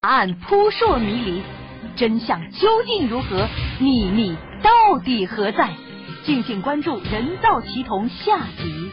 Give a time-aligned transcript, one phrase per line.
[0.00, 1.42] 答案扑朔迷离，
[1.96, 3.48] 真相究竟如何？
[3.80, 5.74] 秘密到底何在？
[6.24, 8.92] 敬请关注《人造奇童》下集。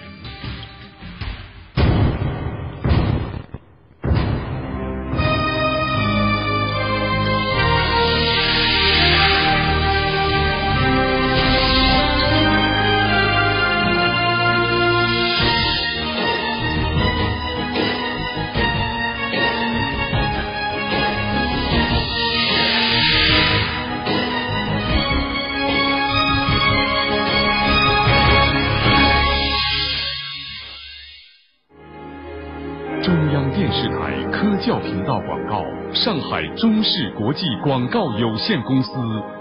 [36.86, 38.92] 视国际广告有限公司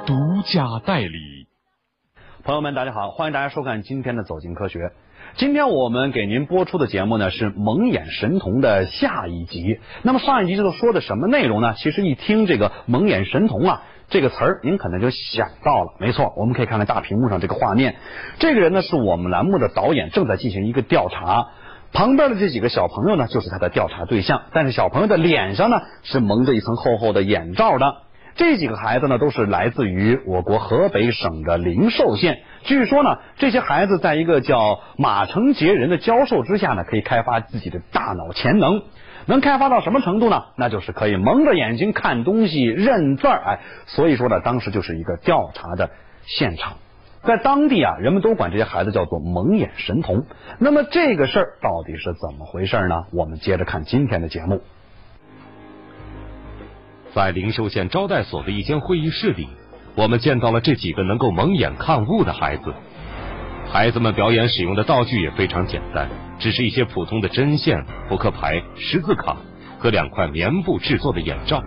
[0.06, 0.14] 独
[0.46, 1.46] 家代理。
[2.42, 4.78] 朋友们，大家好，欢迎大家收看今天的《走进科学》。
[5.36, 9.78] 今天我们给您播出的节目呢是《蒙眼神童》的下一集。
[10.02, 11.74] 那么上一集都说的什么内容呢？
[11.74, 15.96] 其实一听这个“蒙眼神童”啊这个词儿，您可能就想到了。
[16.00, 17.96] 没错，我们可以看看大屏幕上这个画面。
[18.38, 21.48] 这个人呢是我们栏目的导演，正在进行一个调查。
[21.94, 24.42] 旁边的这几个小朋友呢，就是他的调查对象。
[24.52, 27.98] 但是小朋友的脸上呢，是蒙着一层厚厚的眼罩的。
[28.34, 32.40] 这几个孩子呢，都是来自于我国河北省的灵寿县。
[32.64, 38.82] 据说呢，这些孩子在一个叫马成杰人的教授之下呢，可以开发自己的大脑潜能。
[39.26, 40.46] 能开发到什么程度呢？
[40.56, 43.40] 那就是可以蒙着眼睛看东西、认字儿。
[43.46, 45.90] 哎，所以说呢，当时就是一个调查的
[46.26, 46.72] 现场。
[47.26, 50.26] 在当地啊，人们都管这些孩子叫做蒙眼神童。
[50.58, 53.04] 那么这个事儿到底是怎么回事呢？
[53.12, 54.60] 我们接着看今天的节目。
[57.14, 59.48] 在灵寿县招待所的一间会议室里，
[59.94, 62.74] 我们见到了这几个能够蒙眼看物的孩子。
[63.70, 69.36] 孩子们表演使用的道具也非常简单，只是一些普通的针线、扑克牌、十字卡
[69.78, 71.62] 和两块棉布制作的眼罩。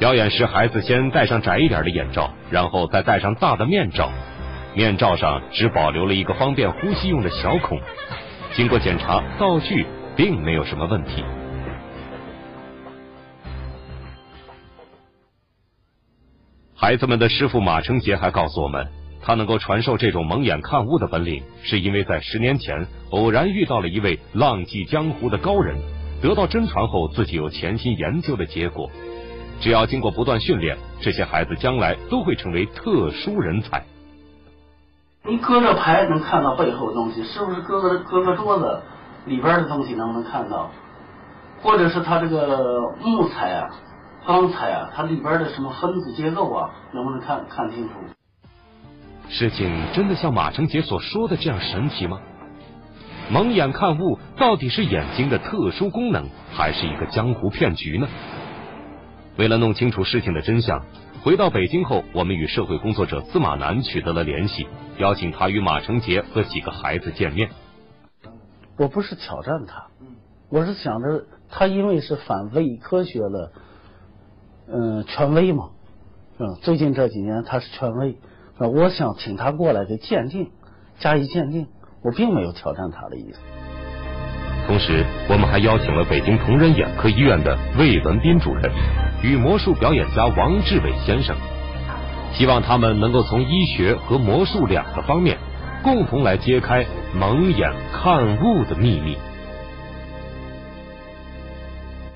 [0.00, 4.10] 表演时，孩子先戴上窄一点的眼罩，然后再戴上大的面罩。
[4.74, 7.78] 面罩上只保留了一个方便呼吸用的小孔。
[8.54, 9.84] 经过检查，道具
[10.16, 11.22] 并没有什么问题。
[16.74, 18.88] 孩子们的师傅马成杰还告诉我们，
[19.20, 25.76] 他能够传授这种蒙眼看物的本领，是因为在十年前偶然遇到了一位浪迹江湖的高人，
[26.22, 28.90] 得到真传后，自己有潜心研究的结果。
[29.60, 33.84] 只要经过不断训练，这些孩子将来都会成为特殊人才。
[35.22, 38.82] 你搁着牌能看到背后的东西，是不是搁个搁个桌子
[39.26, 40.70] 里边的东西能不能看到？
[41.62, 43.68] 或者是它这个木材啊、
[44.26, 47.94] 钢材啊，它里边的什么分子结构啊，能不能看看清楚？
[49.28, 52.18] 事情真的像马成杰所说的这样神奇吗？
[53.30, 58.08] 蒙眼看物到底是眼睛的特殊功能，还是一个江湖骗局呢？
[59.36, 60.84] 为了弄清楚事情的真相，
[61.22, 64.66] 回到北京后，我们与社会工作者司马南取得了联系，
[64.98, 67.50] 邀请他与马成杰和几个孩子见面。
[68.76, 69.86] 我不是挑战他，
[70.48, 73.52] 我是想着他因为是反伪科学的，
[74.72, 75.70] 嗯，权威嘛，
[76.38, 78.16] 嗯，最近这几年他是权威，
[78.58, 80.50] 我想请他过来给鉴定，
[80.98, 81.66] 加以鉴定，
[82.02, 83.38] 我并没有挑战他的意思。
[84.66, 88.70] 同时，我们还邀请了北京同仁眼科医院的魏文斌主任
[89.22, 91.36] 与魔术表演家王志伟先生，
[92.32, 95.36] 希望他们能够从医学和魔术两个方面，
[95.82, 99.16] 共同来揭开蒙眼看物的秘密。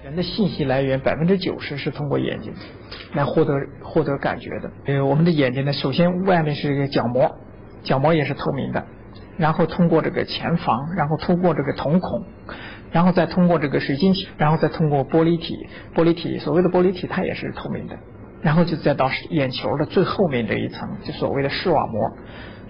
[0.02, 2.52] 人的信息来源百分之九十是通过眼睛
[3.14, 4.70] 来获得获得感觉的。
[4.86, 7.30] 呃，我们的眼睛呢，首先外面是一个角膜，
[7.82, 8.84] 角膜也是透明的。
[9.36, 12.24] 然后通过这个前房，然后通过这个瞳孔，
[12.94, 15.66] 然后再通过这个水晶体，然后再通过玻璃体。
[15.96, 17.98] 玻璃体，所谓的玻璃体，它也是透明的。
[18.40, 22.12] 然后就再到眼球的最后面这一层，就所谓的视网膜。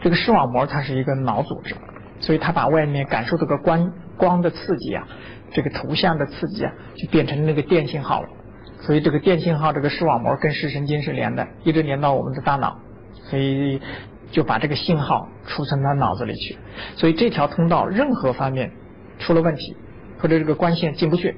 [0.01, 1.75] 这个视网膜它是一个脑组织，
[2.21, 5.07] 所以它把外面感受这个光光的刺激啊，
[5.53, 8.29] 这个图像的刺激啊，就变成那个电信号了。
[8.81, 12.79] 所以这个电信号，这个视网膜跟视神经是连的，一直连到我们的大脑。
[13.29, 13.79] 所以。
[14.31, 16.59] 就把这个信号储存到脑子里去，
[16.97, 18.73] 所以这条通道任何方面
[19.21, 19.77] 出了问题，
[20.25, 21.37] 或者这个光线进不去，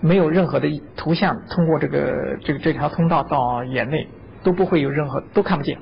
[0.00, 4.08] 没有任何的图像通过这个这个这条通道到眼内，
[4.42, 5.78] 都不会有任何都看不见。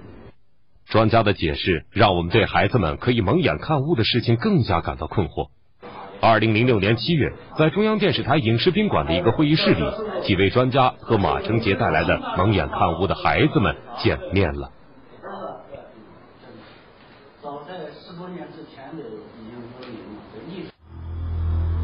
[0.85, 5.49] 专家的解释让我们对孩子们可以蒙眼看物的事情更加感到困惑。
[6.21, 9.83] 二零零六年七月，在中央电视台影视宾馆的一个会议室里，
[10.23, 14.71] 几位专家和马成杰带来的蒙眼看物的孩子们见面了。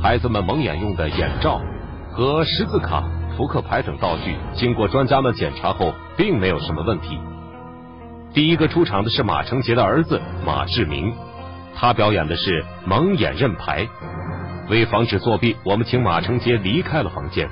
[0.03, 1.61] 孩子们蒙眼用的眼罩
[2.13, 3.03] 和十字卡
[3.37, 7.19] 扑克牌等道具，经过专家们检查后，并没有什么问题。
[8.33, 11.13] 第一个出场的是马成杰的儿子马志明，
[11.75, 13.87] 他表演的是蒙眼认牌。
[14.69, 17.49] 为防止作弊，我们请马成杰离开了房间。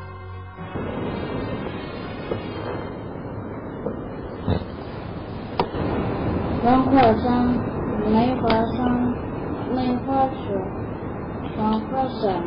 [6.64, 7.46] 文化山，
[8.10, 9.14] 梅花山，
[9.74, 10.73] 梅花树，
[11.64, 12.42] 黄花山，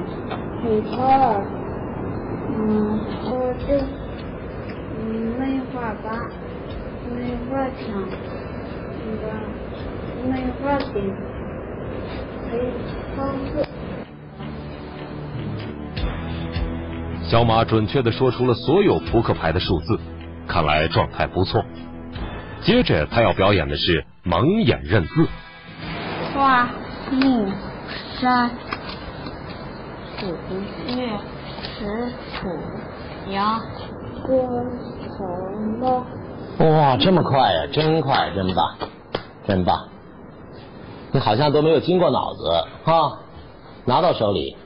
[0.61, 1.41] 黑桃儿，
[2.51, 3.81] 嗯，我这，
[4.93, 6.13] 嗯，梅花坝，
[7.09, 7.81] 梅花墙，
[9.01, 9.25] 那个
[10.29, 11.11] 梅花顶，
[12.45, 12.51] 黑
[13.15, 13.65] 桃树。
[17.23, 19.99] 小马准确的说出了所有扑克牌的数字，
[20.47, 21.65] 看来状态不错。
[22.61, 25.27] 接着他要表演的是蒙眼认字。
[26.35, 26.69] 花
[27.11, 27.47] 木
[28.19, 28.51] 山
[30.19, 30.25] 土
[30.87, 31.17] 月
[31.61, 32.11] 石
[32.41, 32.49] 土
[33.31, 33.61] 羊
[34.25, 34.35] 锅
[35.15, 35.25] 头
[35.79, 36.03] 猫。
[36.59, 37.67] 哇，这么快呀！
[37.71, 38.75] 真快，真棒，
[39.45, 39.87] 真棒！
[41.11, 42.49] 你好像都没有经过脑子
[42.85, 43.19] 啊，
[43.85, 44.57] 拿到手里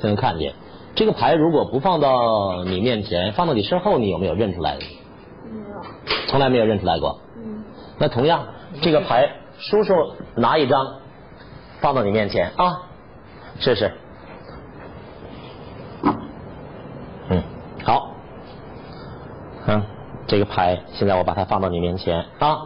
[0.00, 0.54] 就能看见。
[0.94, 4.78] 这个牌如果不放到你面前，放到你身后，你有没有认出来？
[5.50, 5.82] 没有。
[6.28, 7.20] 从来没有认出来过。
[7.36, 7.62] 嗯。
[7.98, 8.46] 那同样，
[8.80, 9.28] 这个牌，
[9.58, 10.94] 叔叔拿一张，
[11.80, 12.80] 放到你面前啊，
[13.58, 13.92] 试试。
[17.30, 17.42] 嗯，
[17.84, 18.10] 好。
[19.66, 19.82] 嗯，
[20.26, 22.58] 这个牌，现在我把它放到你面前啊。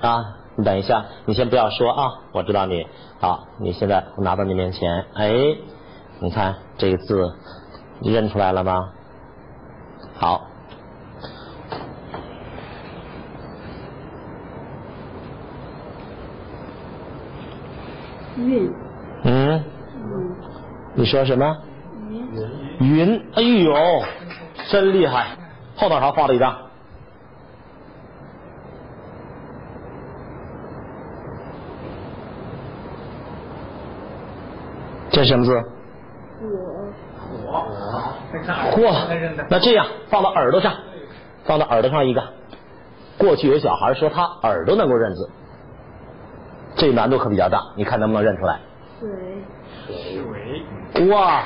[0.00, 2.86] 啊，你等一下，你先不要说啊，我知道你。
[3.20, 5.32] 好，你现在我拿到你面前，哎，
[6.18, 7.34] 你看这个字。
[8.00, 8.90] 你认出来了吗？
[10.16, 10.48] 好。
[18.36, 18.70] 云。
[19.22, 19.64] 嗯。
[19.94, 20.36] 嗯。
[20.94, 21.56] 你说什么？
[22.80, 22.96] 云。
[22.96, 23.26] 云。
[23.34, 23.72] 哎呦，
[24.70, 25.36] 真厉害！
[25.76, 26.56] 后脑勺画了一张。
[35.10, 35.62] 这是什么字？
[37.20, 37.60] 火
[38.72, 39.46] 火嚯！
[39.48, 40.74] 那这样放到耳朵上，
[41.44, 42.22] 放到耳朵上一个。
[43.16, 45.30] 过去有小孩说他耳朵能够认字，
[46.76, 48.58] 这难度可比较大，你看能不能认出来？
[48.98, 49.08] 水。
[50.94, 51.08] 水。
[51.08, 51.42] 哇！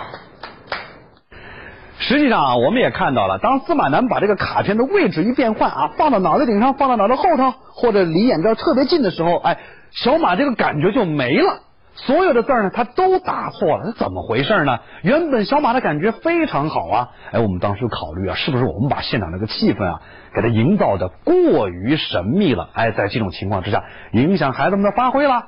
[2.08, 9.58] 实际上啊，我们也看到了，当司马南把这个卡片的位置一变换啊，放到脑袋顶上，放到脑袋后头，或者离眼罩特别近的时候，哎，
[9.90, 11.60] 小马这个感觉就没了。
[11.96, 14.78] 所有的字儿呢，他都答错了，这怎么回事呢？
[15.02, 17.08] 原本小马的感觉非常好啊！
[17.30, 20.00] 哎，我们当时考虑啊，是不是我们把现场那个气氛啊，
[20.34, 22.70] 给他营造的过于神秘了？
[22.72, 25.44] 哎，在这种情况之下，影响孩子们的发挥了。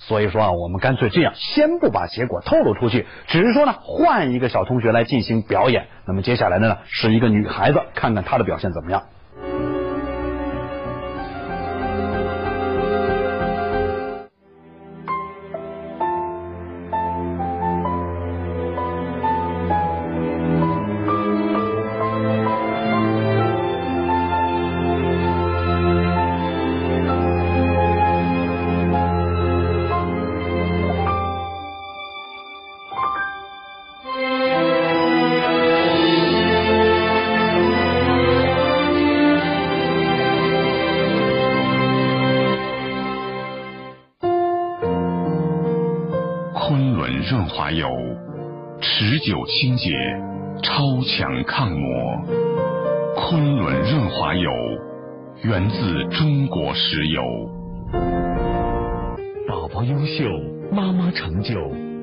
[0.00, 5.88] 所以说啊，我们干脆这样，先不把结果透露出去，只是说呢，换一个小同学来进行表演。
[6.06, 9.02] 那么接下来的呢，是一个女孩子，看看她的表现怎么样。
[49.46, 49.90] 清洁，
[50.62, 52.22] 超强抗磨。
[53.16, 54.50] 昆仑润滑油，
[55.42, 57.22] 源自中国石油。
[59.46, 60.24] 宝宝优秀，
[60.72, 61.54] 妈妈成就。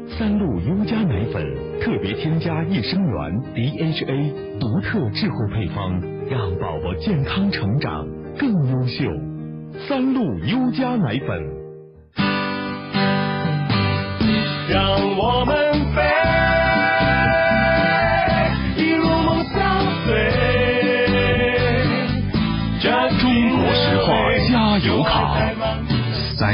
[0.07, 1.43] 三鹿优佳奶粉
[1.81, 9.05] 特别添加益生元 DHA，独特智慧配方，让宝宝健康成长更优秀。
[9.87, 11.43] 三鹿优佳奶粉，
[14.69, 15.94] 让我们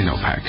[0.01, 0.41] Sinopac。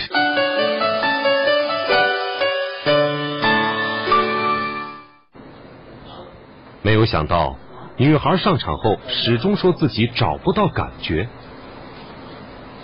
[6.81, 7.57] 没有想到，
[7.99, 11.29] 女孩上场后始终说自己找不到感觉。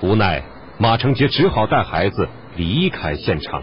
[0.02, 0.42] 无奈，
[0.78, 3.62] 马成杰只好带孩子离开现场。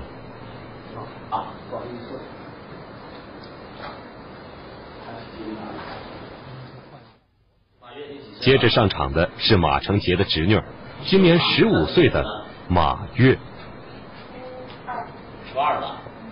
[8.41, 10.59] 接着上场的是马成杰的侄女。
[11.05, 12.23] 今年十五岁的
[12.67, 13.37] 马月。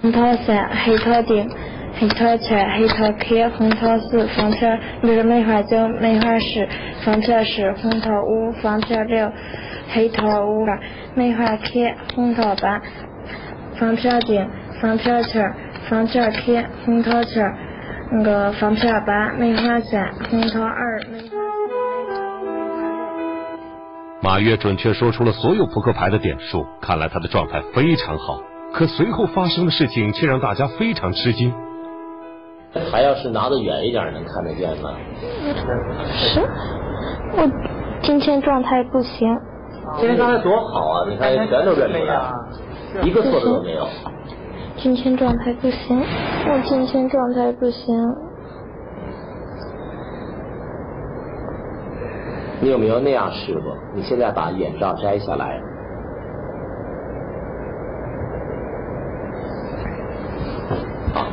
[0.01, 1.49] 红桃三黑桃顶，
[1.99, 6.67] 黑桃七，黑桃 K，红桃四，方条不是梅花九，梅花十，
[7.05, 9.31] 方条十，红桃五，方条六，
[9.89, 10.65] 黑桃五，
[11.15, 12.81] 梅花 K，红桃八，
[13.79, 14.49] 方条丁，
[14.81, 15.39] 方条七，
[15.87, 17.39] 方条 K，红桃七，
[18.11, 21.62] 那个方条八，梅花三，红桃二，梅花。
[24.23, 28.39] 马跃准确说出了所有扑克牌的点数，看来他的状态非常好。
[28.73, 31.53] 可随后发生的事情却让大家非常吃惊。
[32.89, 34.91] 还要是拿得远一点能看得见吗？
[36.13, 36.39] 是，
[37.33, 37.51] 我
[38.01, 39.27] 今天状态不行。
[39.97, 41.05] 今天状态多好啊！
[41.09, 42.31] 你看全都认出来，
[43.03, 43.85] 一个错的都没有。
[44.77, 47.93] 今天状态不行，我今天状态不行。
[52.63, 53.77] 你有没有那样试过？
[53.93, 55.61] 你现在把眼罩摘下来。
[61.13, 61.27] 好，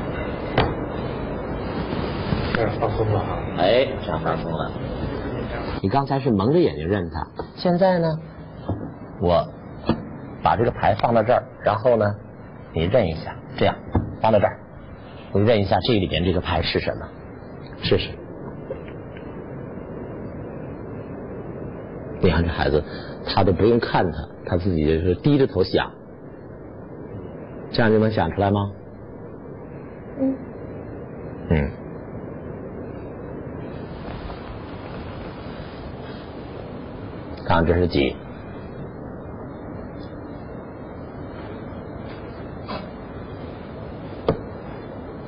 [2.52, 3.38] 这样放松了哈。
[3.58, 4.72] 哎，这样放松了。
[5.80, 8.08] 你刚才是蒙着眼睛认他，现在呢？
[9.20, 9.46] 我
[10.42, 12.12] 把这个牌放到这儿，然后呢，
[12.72, 13.76] 你认一下，这样
[14.20, 14.58] 放到这儿，
[15.32, 17.06] 你认一下这里边这个牌是什么？
[17.82, 18.10] 试试。
[22.22, 22.82] 你看这孩子，
[23.26, 25.90] 他都不用看他，他自己就是低着头想，
[27.72, 28.70] 这样就能想出来吗？
[30.20, 30.36] 嗯。
[31.50, 31.70] 嗯。
[37.46, 38.14] 看看这是几？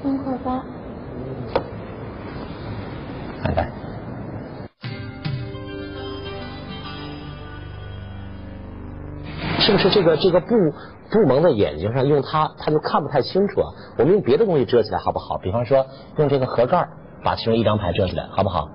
[0.02, 0.62] 三块八。
[3.42, 3.71] 看看。
[9.82, 10.54] 是这个这个布
[11.10, 13.66] 布蒙在眼睛上，用它它就看不太清楚啊？
[13.98, 15.38] 我们用别的东西遮起来好不好？
[15.38, 15.84] 比方说
[16.18, 16.88] 用这个盒盖
[17.24, 18.68] 把其中一张牌遮起来，好不好？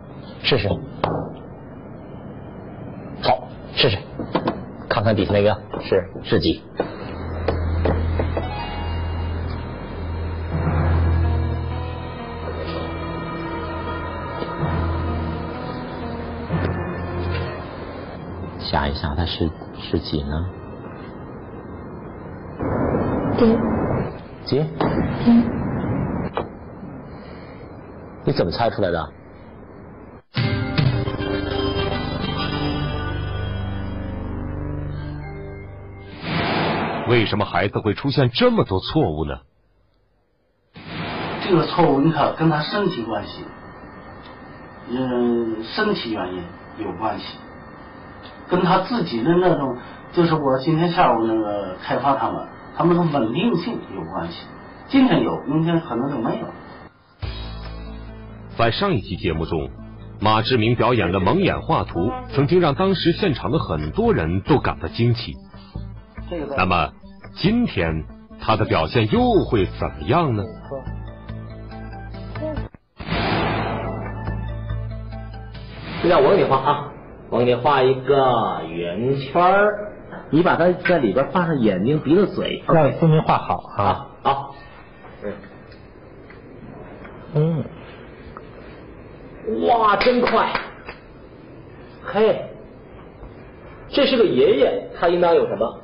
[0.44, 0.68] 试试。
[3.24, 3.98] 好，试试，
[4.90, 6.62] 看看底下那个是是几？
[18.60, 19.50] 想一想，它是
[19.80, 20.46] 是几呢？
[23.38, 23.58] 丁。
[24.46, 24.66] 几？
[25.24, 25.44] 丁。
[28.26, 29.14] 你怎么猜出来的？
[37.08, 39.40] 为什么孩子会出现这么多错误呢？
[41.48, 43.46] 这个错误你看跟他身体关系，
[44.90, 46.44] 嗯，身体原因
[46.80, 47.38] 有关系，
[48.50, 49.78] 跟他自己的那种，
[50.12, 52.46] 就是我今天下午那个开发他们，
[52.78, 54.46] 他们的稳定性有关系。
[54.88, 56.46] 今天有，明天可能就没有。
[58.56, 59.72] 在上一期节目中，
[60.22, 65.34] 马志明表演的蒙眼画图，曾经让当时现场的很多人都感到惊奇。
[66.56, 66.92] 那么
[67.34, 68.04] 今天
[68.40, 70.44] 他的表现又会怎么样呢？
[76.02, 76.92] 现在我给你画啊，
[77.32, 79.87] 我给你画一个圆圈儿，
[80.30, 84.08] 你把它在里边画上眼睛、鼻子、嘴，让分明画好啊。
[84.24, 84.56] 好，
[87.34, 87.64] 嗯，
[89.68, 90.50] 哇，真快！
[92.04, 92.42] 嘿，
[93.90, 95.82] 这是个爷爷，他应当有什么？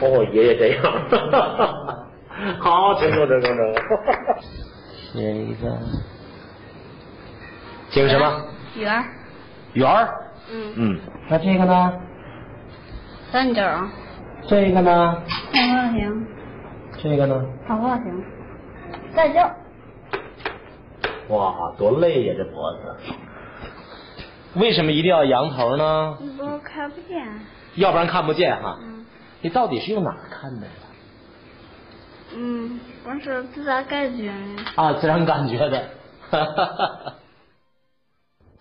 [0.00, 0.82] 哦，爷爷这样，
[2.60, 3.74] 好，成功，成功，成功。
[5.12, 5.76] 写一个，
[7.98, 8.44] 写个什么？
[8.76, 9.04] 圆儿。
[9.72, 10.20] 圆儿。
[10.52, 10.72] 嗯。
[10.76, 11.92] 嗯，那这个呢？
[13.32, 13.60] 三角。
[14.46, 15.20] 这个呢？
[15.52, 16.26] 长方形。
[17.02, 17.44] 这个呢？
[17.66, 18.24] 长方形。
[19.16, 19.50] 再叫。
[21.30, 22.96] 哇，多累呀，这脖子。
[24.54, 26.16] 为什么一定要扬头呢？
[26.38, 27.26] 我看不见。
[27.74, 28.78] 要不然看不见哈。
[28.80, 29.04] 嗯。
[29.40, 30.72] 你到底是用哪儿看的呀？
[32.36, 34.80] 嗯，我是自然感觉的。
[34.80, 35.88] 啊，自然感觉的。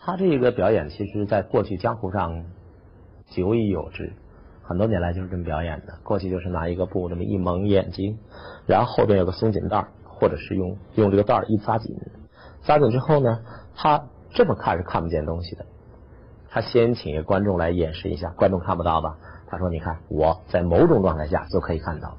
[0.07, 2.45] 他这个表演，其实在过去江湖上
[3.25, 4.13] 久已有之，
[4.63, 5.95] 很多年来就是这么表演的。
[6.01, 8.17] 过去就是拿一个布这么一蒙眼睛，
[8.65, 11.93] 然后后边有个松紧带，或者是用用这个带一扎紧，
[12.61, 13.41] 扎紧之后呢，
[13.75, 15.65] 他这么看是看不见东西的。
[16.49, 19.17] 他先请一个观众来演示一下，观众看不到吧？
[19.49, 22.15] 他说：“你看，我在某种状态下就可以看到。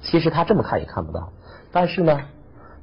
[0.00, 1.30] 其实他这么看也看不到，
[1.72, 2.22] 但是呢，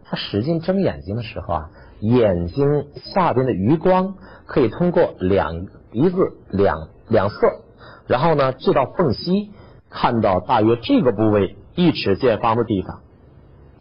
[0.03, 2.65] 他使劲睁眼睛的时候啊，眼睛
[3.13, 6.17] 下边的余光可以通过两鼻子
[6.49, 7.35] 两两侧
[8.07, 9.51] 然后呢，这道缝隙
[9.89, 13.01] 看到大约这个部位一尺见方的地方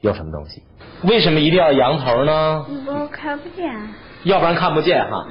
[0.01, 0.63] 有什么东西？
[1.03, 2.67] 为什么一定要仰头呢？
[2.87, 3.75] 我看不见。
[4.23, 5.27] 要不然看不见哈。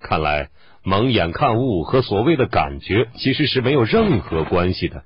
[0.00, 0.50] 看来
[0.84, 5.02] 蒙眼看物和所谓的感觉其实是没有任何关系的。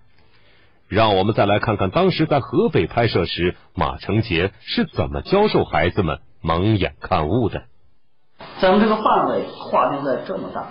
[0.89, 7.63] 让我们再来看看当时在河北拍摄时，马成杰是怎么教授孩子们蒙眼看物的。
[8.61, 10.67] 咱们这个范围划定在这么大，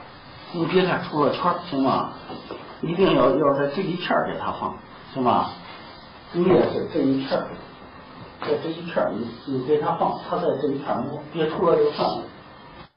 [0.53, 2.11] 你别看出了圈，行吗？
[2.81, 4.75] 一定要要在这一片给他放，
[5.13, 5.49] 行吗？
[6.31, 7.39] 你也是这一片，
[8.41, 12.23] 在这一片你你给他放，他在这一片摸，别出了这个范围。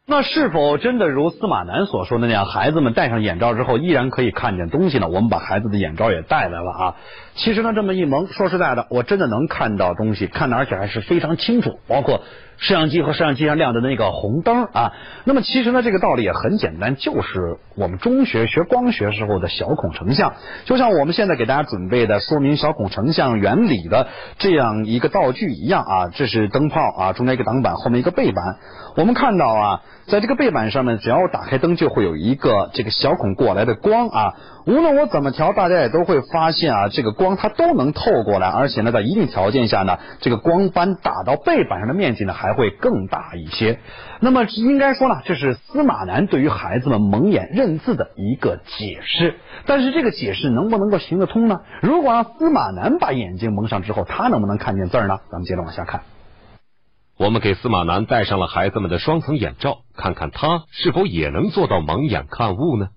[0.05, 5.07] 那是否真的如司马南所说的那样，孩子们戴上眼罩之后依然可以看见东西呢？
[5.09, 6.97] 我们把孩子的眼罩也带来了啊。
[7.35, 12.21] 其实呢，这么一蒙，说实在的，我真的能看到东西，看的而且还是非常清楚，包括
[12.59, 14.93] 摄像机和摄像机上亮的那个红灯啊。
[15.25, 26.09] 那么其实呢，这个道理也很简单，就是我们中学学光学时候的小孔成像，就像我们现在给大家准备的说明小孔成像原理的这样一个道具一样啊。
[26.15, 28.57] 这是灯泡啊，中间一个挡板，后面一个背板。
[28.97, 34.35] 我们看到啊，在这个背板上面，只要打开灯，就会有一个这个小孔过来的光啊。
[34.65, 43.81] 无论我怎么调，大家也都会发现啊，这个光它都能透过来，而且呢，在一定条件下呢，这个光斑打到背板上的面积呢还会更大一些。
[44.21, 49.35] 那么应该说呢，这是司马南对于孩子们蒙眼认字的一个解释。
[49.67, 51.61] 但是这个解释能不能够行得通呢？
[51.81, 55.19] 如果让司马南把眼睛蒙上之后，他能不能看见字呢？
[55.31, 56.03] 咱们接着往下看。
[57.19, 62.89] 我们给司马南戴上了孩子们的双层眼罩，看看他是否也能做到蒙眼看物呢？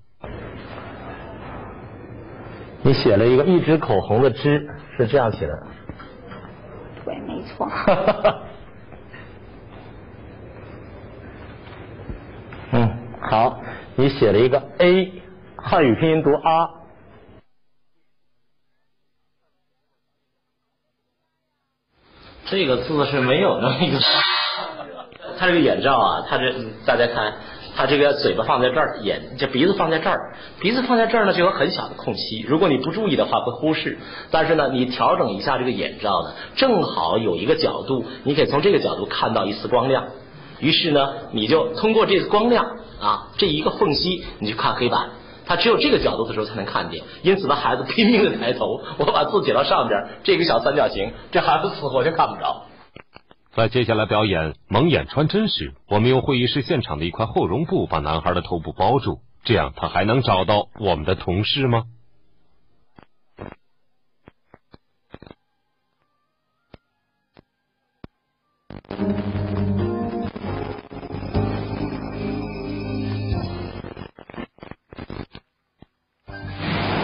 [2.85, 5.67] 你写了一个一支口红的支，是这样写的。
[7.03, 7.67] 对，没错。
[12.73, 13.59] 嗯，好，
[13.95, 15.23] 你写了一个 A，
[15.55, 16.69] 汉语拼音读啊。
[22.45, 23.97] 这个字是没有那么一个，
[25.39, 26.53] 他这个眼罩啊，他这
[26.85, 27.33] 大家看，
[27.75, 33.97] 他这个嘴巴放在这儿，眼这鼻子放在这儿，鼻子放在这儿呢就有很小的空隙，如果你不注意的话会忽视。
[34.31, 40.05] 但是呢，你调整一下这个眼罩呢，正好有一个角度，你可以从这个角度看到一丝光亮。
[40.59, 42.65] 于是呢，你就通过这光亮
[43.01, 45.09] 啊这一个缝隙，你去看黑板。
[45.45, 52.63] 他只有这个角度的时候才能看见，因此呢，孩子拼命的抬头，我把字写到上边，这个小三角形，这孩子死活就看不着。
[53.55, 61.85] 在接下来表演蒙眼穿针时，我们用会议室现场的一块厚绒布把男孩的头部包住，这样他还能找到我们的同事吗？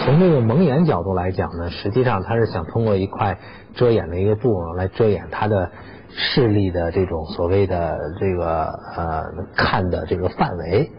[0.04, 3.40] 从这个蒙眼角度来讲呢，实际上他是想通过一块
[3.76, 5.72] 遮掩的一个布来遮掩他的
[6.16, 9.24] 视力的这种所谓的这个呃
[9.56, 10.92] 看的这个范围，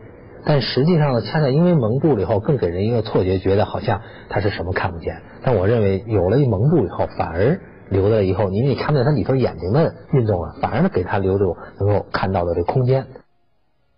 [0.44, 5.22] 但实际上呢，恰恰因为蒙住了以后，更给人一个错觉，觉得好像他是什么看不见。
[5.42, 13.06] 但我认为有了一蒙住以后，反而留了以后，因为你看不见他里头眼睛的运动了，反而给他留住能够看到的这空间。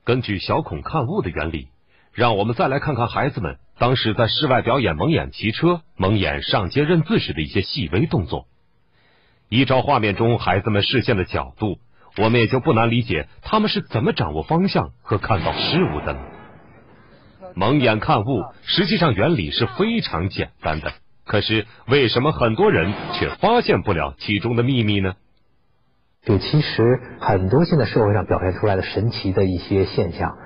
[0.05, 1.69] 根据小孔看物的原理。
[2.17, 8.47] 让我们再来看看孩子们当时在室外表演蒙眼骑车、蒙眼上街认字时的一些细微动作。
[9.55, 11.79] 依照画面中孩子们视线的角度，
[12.19, 16.19] 我们也就不难理解他们是怎么掌握方向和看到事物的了。
[17.55, 20.93] 蒙眼看物实际上原理是非常简单的，
[21.25, 25.15] 可是为什么很多人却发现不了其中的秘密呢？
[26.25, 30.37] 就其实很多现在社会上表现出来的神奇的一些现象。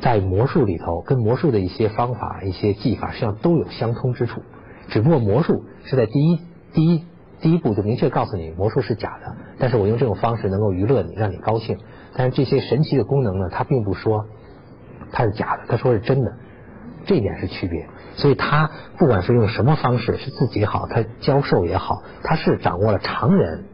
[0.00, 4.42] 在魔术里头，跟魔术的一些方法、一些技法，实际上都有相通之处。
[4.88, 6.40] 只不过魔术是在第一、
[6.72, 7.04] 第一、
[7.44, 11.76] 第一步就明确告诉你魔术是假的，但是我用这种方式能够娱乐你，让你高兴。
[12.16, 14.24] 但是这些神奇的功能呢，它并不说
[15.12, 16.32] 它是假的，它说是真的，
[17.04, 17.86] 这一点是区别。
[18.16, 23.66] 所以他不管是用什么方式，是自己好，他教授也好，他是掌握了常人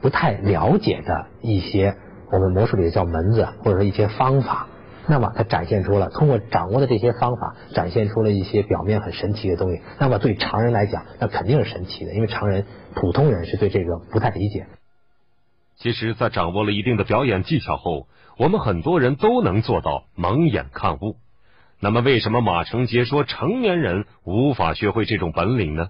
[0.00, 1.96] 不太了解的一些
[2.30, 4.68] 我们魔术里叫门子，或者说一些方法。
[5.08, 9.82] 那么他展现出了通过掌握的这些方法，展现出了一些表面很神奇的东西。
[9.98, 14.66] 那么对常人来讲，那肯定是神奇的，因为常人、普通人是对这个不太理解。
[15.76, 18.06] 其实，在掌握了一定的表演技巧后，
[18.38, 21.16] 我们很多人都能做到蒙眼看物。
[21.80, 25.88] 那么，为什么马成杰说成年人无法学会这种本领呢？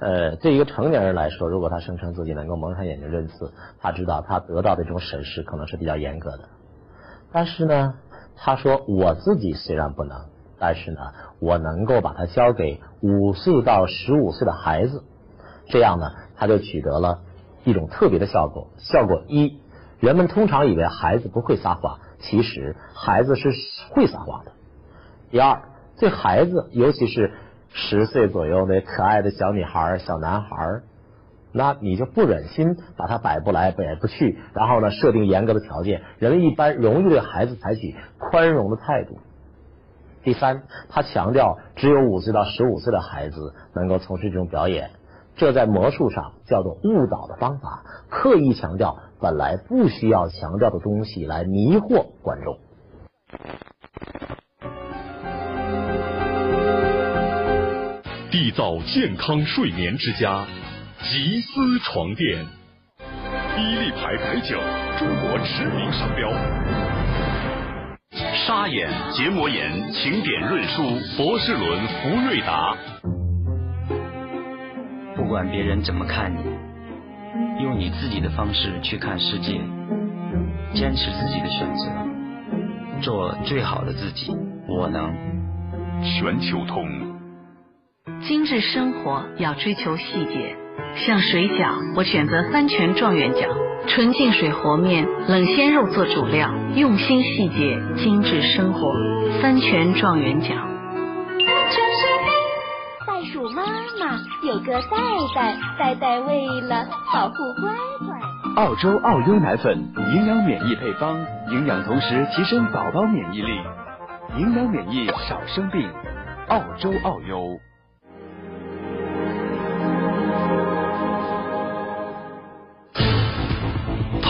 [0.00, 6.48] 呃，对一个成年人来说，如果他声称自己能够蒙上眼睛认字，他知道他得到的这种审视可能是比较严格的。
[7.34, 7.94] 但是呢，
[8.36, 10.26] 他说我自己虽然不能，
[10.60, 11.00] 但是呢，
[11.40, 15.02] 我能够把它交给五岁到十五岁的孩子，
[15.66, 17.22] 这样呢，他就取得了
[17.64, 18.68] 一种特别的效果。
[18.78, 19.58] 效果一，
[19.98, 23.50] 人们通常以为孩子不会撒谎，其实孩子是
[23.90, 24.52] 会撒谎的。
[25.32, 25.62] 第二，
[25.98, 27.32] 对孩子，尤其是
[27.70, 30.82] 十岁左右的可爱的小女孩、小男孩。
[31.56, 39.18] 那你就不忍心把他摆不来摆不去，然后呢设定严格的条件，人们一般容易对孩子采取宽容的态度。
[40.24, 44.90] 第三，他强调只有五岁到十五岁的孩子能够从事这种表演，
[45.36, 52.58] 这在魔术上叫做误导的方法，刻意强调本来不需要强调的东西来迷惑观众。
[58.32, 60.44] 缔造健康睡眠之家。
[61.04, 62.46] 吉思床垫，
[63.58, 64.58] 伊利牌白酒，
[64.98, 66.32] 中国驰名商标。
[68.46, 70.82] 沙眼、结膜炎，请点润舒
[71.18, 72.74] 博士伦福瑞达。
[75.14, 76.42] 不管别人怎么看你，
[77.62, 79.60] 用你自己的方式去看世界，
[80.72, 81.84] 坚持自己的选择，
[83.02, 84.34] 做最好的自己。
[84.66, 85.12] 我能。
[86.02, 86.86] 全球通。
[88.22, 90.56] 精致生活要追求细节。
[91.06, 93.48] 像水饺，我选择三全状元饺，
[93.86, 98.94] 纯净水和面，冷鲜肉做主料，用心细节，精致生活，
[99.40, 100.54] 三全状元饺。
[103.06, 103.62] 袋鼠妈
[103.98, 104.98] 妈有个袋
[105.34, 107.72] 袋，袋袋为了保护乖
[108.06, 108.62] 乖。
[108.62, 111.18] 澳洲澳优奶粉，营养免疫配方，
[111.50, 113.60] 营养同时提升宝宝免疫力，
[114.38, 115.90] 营养免疫少生病。
[116.48, 117.58] 澳洲澳优。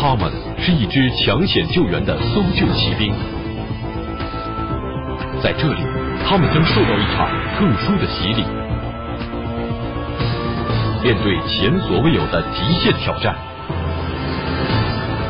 [0.06, 3.10] 他们是一支抢险救援的搜救骑兵，
[5.42, 5.80] 在这里，
[6.28, 8.44] 他们将受到一场特殊的洗礼，
[11.02, 13.34] 面对前所未有的极限挑战。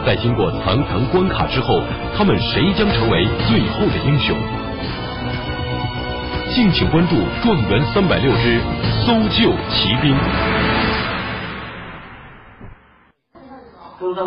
[0.05, 1.81] 在经过层层关卡之后，
[2.19, 4.37] 他们谁将成为最后的英雄？
[6.53, 8.61] 敬请关注《状元三百六之
[9.07, 10.13] 搜救骑兵》。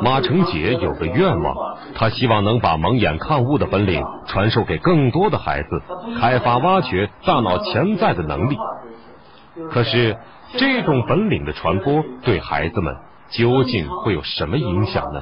[0.04, 1.56] 马成杰有个愿望，
[1.95, 5.82] 他希望能把蒙眼看物的本领传授给更多的孩子，
[6.19, 8.58] 开发挖掘大脑潜在的能力。
[9.71, 10.17] 可是，
[10.58, 12.95] 这种本领的传播对孩子们
[13.30, 15.21] 究竟会有什么影响呢？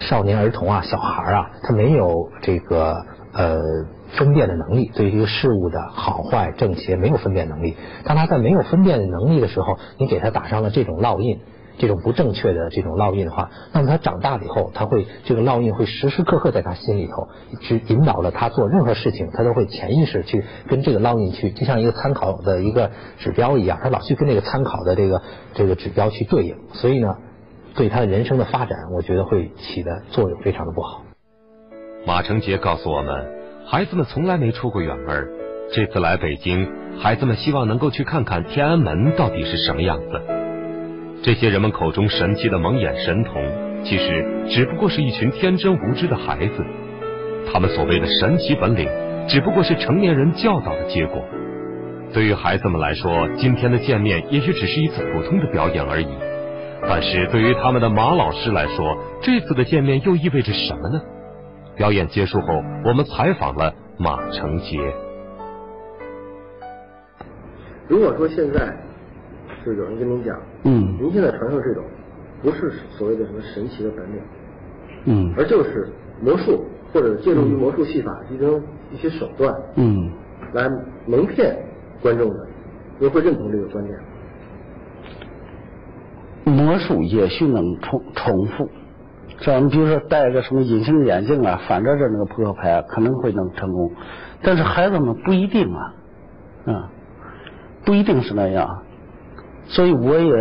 [0.00, 3.58] 少年儿童啊，小孩啊，他没有这个呃
[4.08, 7.76] 分辨的能力，对于事物的好坏正邪没有分辨能力。
[8.04, 11.40] 当他在没有分辨能力的时候，你给他打上了这种烙印。
[11.78, 17.28] 这种不正确的这种烙印的话，那么他长大了以后，他会这个烙印会时时刻刻在他心里头，
[17.60, 25.22] 去引导了他做任何事情，他都会潜意识去跟这个烙印去，就像一个参考的一个指标一样，他老去跟这个参考的这个
[25.54, 27.16] 这个指标去对应，所以呢，
[27.74, 31.04] 对他的人生的发展，我觉得会起的作用非常的不好。
[32.06, 33.26] 马成杰告诉我们，
[33.66, 35.28] 孩子们从来没出过远门，
[35.72, 40.37] 这次来北京，孩子们希望能够去看看天安门到底是什么样子。
[41.20, 43.42] 这些人们口中神奇的蒙眼神童，
[43.84, 46.64] 其实只不过是一群天真无知的孩子。
[47.52, 48.88] 他们所谓的神奇本领，
[49.28, 51.22] 只不过是成年人教导的结果。
[52.14, 56.08] 对于孩子们来说，今天的见面也许只是一次普通的表演而已。
[56.88, 61.00] 但是对于他们的马老师来说，这次的见面又意味着什么呢？
[61.76, 62.46] 表演结束后，
[62.84, 64.78] 我们采访了马成杰。
[67.88, 68.87] 如果说现在。
[69.64, 71.84] 就有人跟您讲，嗯，您现在传授这种，
[72.42, 74.20] 不是所谓的什么神奇的本领，
[75.04, 75.88] 嗯，而就是
[76.22, 80.10] 魔术或者借助于魔术戏法一种一些手段，嗯，
[80.52, 80.70] 来
[81.06, 81.56] 蒙骗
[82.00, 82.46] 观众的，
[82.98, 83.98] 您会认同这个观点？
[86.44, 88.70] 魔术也许能重重复，
[89.40, 93.92] 像你比如说戴个什么隐形眼镜啊，反着着那个扑克牌可能会能成功，
[94.42, 95.94] 但是孩子们不一定啊，
[96.66, 96.90] 啊，
[97.84, 98.82] 不一定是那样。
[99.68, 100.32] 所以我也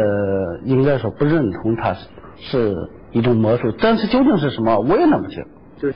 [0.65, 1.95] 应该说不认同它
[2.37, 2.73] 是
[3.11, 5.43] 一种魔术，但是究竟是什么，我也弄不清。
[5.79, 5.89] 就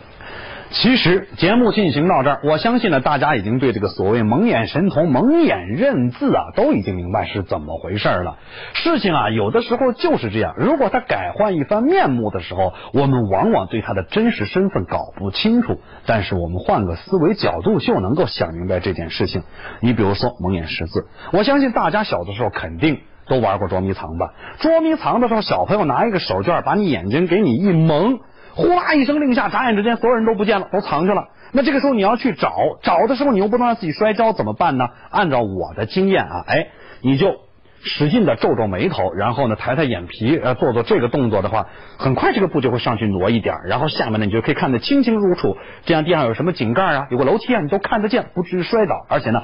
[0.69, 8.37] 其实节目进行到这儿，我相信呢，大家已经对这个所谓蒙眼神童、蒙眼认字啊，都已经明白是怎么回事了。
[8.73, 10.53] 事情啊，有的时候就是这样。
[10.57, 15.81] 如果他改换一番面目的时候，我们往往对他的真实身份搞不清楚。
[16.05, 19.43] 但是我们换个思维角度，就能够想明白这件事情。
[19.81, 23.01] 你比如说蒙眼识字，我相信大家小的时候肯定。
[23.31, 24.33] 都玩过捉迷藏吧？
[24.59, 28.19] 捉迷藏的时候，小朋友拿一个手绢把你眼睛给你一蒙，
[28.53, 31.29] 呼啦一声令下，眨眼之间所有人都不见了，都藏去了。
[31.53, 34.89] 那这个时候你要去找，找的时候你又不能让自己摔跤，怎么办呢？
[35.09, 36.67] 按照我的经验啊，哎，
[37.01, 37.35] 你就
[37.83, 41.67] 使劲的皱皱眉头，然后呢抬抬眼皮，呃，做做这个动作的话，
[41.97, 49.05] 很快这个布就会上去挪一点，然后下面呢你就可以看得清清楚楚，这样地上有什么井盖啊，有个楼梯啊，你都看得见，不至于摔倒。
[49.09, 49.43] 而且呢，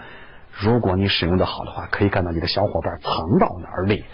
[0.59, 4.05] 如果你使用的好的话，可以看到你的小伙伴藏到哪里。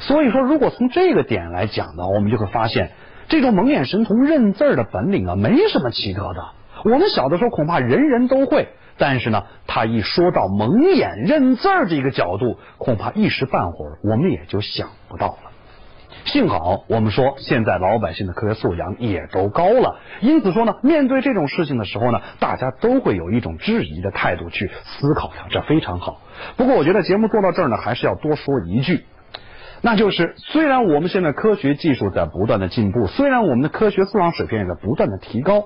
[0.00, 2.90] 所以说，如果从这个点来讲呢，我们就会发现，
[3.28, 6.44] 这种蒙眼神童认字的本领啊，没什么奇特的。
[6.84, 15.51] 我们小的时候恐怕人人都会，但是呢，他一说到蒙眼认字这个角度，恐怕一时半会儿我们也就想不到了。
[16.24, 26.20] 幸好我们说现在老百姓的科学素养也都高了，因此说呢，面对这种事情的时候呢，大家都会有一种质疑的态度去思考它，这非常好。
[26.56, 29.04] 不过我觉得节目做到这儿呢，还是要多说一句，
[29.82, 35.64] 那就是虽然我们现在科学技术在不断的进步，虽然我们的科学素养水平也在不断的提高。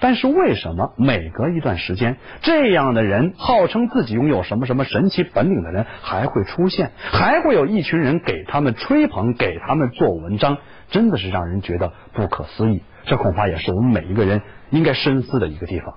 [0.00, 10.58] 但是为什么每隔一段时间，这样的人号称自己拥有什么什么神奇本领的人还会出现，还会有一群人给他们吹捧，给他们做文章，
[10.90, 12.82] 真的是让人觉得不可思议。
[13.06, 15.94] 这恐怕也是我们每一个人应该深思的一个地方。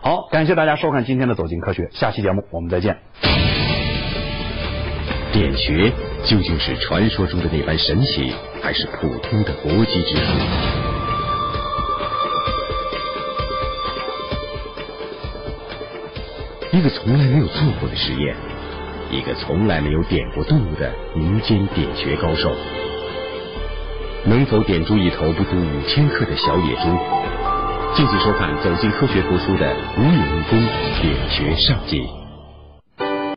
[0.00, 2.98] 好，感谢大家收看今天的《走进科学》，下期节目我们再见。
[5.32, 5.90] 点穴
[6.24, 10.83] 究竟是传说中的那般神奇，还是普通的搏击之术？
[16.74, 18.34] 一个从来没有做过的实验，
[19.08, 22.52] 一个从来没有点过动物的民间点穴高手，
[24.24, 26.98] 能否点出一头不足五千克的小野猪？
[27.94, 30.58] 敬请收看《走进科学》播出的《无影无踪
[31.00, 32.00] 点穴上集》。